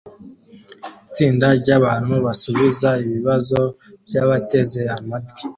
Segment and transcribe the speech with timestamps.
[1.07, 3.59] Itsinda ryabantu basubiza ibibazo
[4.07, 5.41] byabateze amatwi